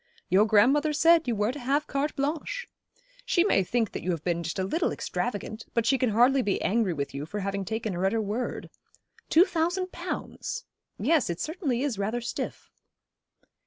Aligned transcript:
'Your 0.29 0.47
grandmother 0.47 0.93
said 0.93 1.27
you 1.27 1.35
were 1.35 1.51
to 1.51 1.59
have 1.59 1.85
carte 1.85 2.15
blanche. 2.15 2.67
She 3.23 3.43
may 3.43 3.63
think 3.63 3.91
that 3.91 4.01
you 4.01 4.09
have 4.09 4.23
been 4.23 4.41
just 4.41 4.57
a 4.57 4.63
little 4.63 4.91
extravagant; 4.91 5.67
but 5.75 5.85
she 5.85 5.99
can 5.99 6.09
hardly 6.09 6.41
be 6.41 6.59
angry 6.63 6.91
with 6.91 7.13
you 7.13 7.27
for 7.27 7.41
having 7.41 7.63
taken 7.65 7.93
her 7.93 8.03
at 8.07 8.11
her 8.13 8.19
word. 8.19 8.71
Two 9.29 9.45
thousand 9.45 9.91
pounds! 9.91 10.65
Yes, 10.97 11.29
it 11.29 11.39
certainly 11.39 11.83
is 11.83 11.99
rather 11.99 12.19
stiff.' 12.19 12.71